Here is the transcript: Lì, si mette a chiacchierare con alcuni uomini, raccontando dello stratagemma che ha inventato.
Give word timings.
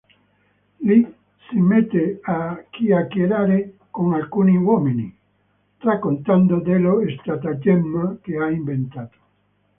Lì, 0.77 1.15
si 1.47 1.59
mette 1.59 2.17
a 2.23 2.65
chiacchierare 2.71 3.75
con 3.91 4.15
alcuni 4.15 4.57
uomini, 4.57 5.15
raccontando 5.77 6.59
dello 6.59 7.03
stratagemma 7.19 8.17
che 8.19 8.35
ha 8.35 8.49
inventato. 8.49 9.17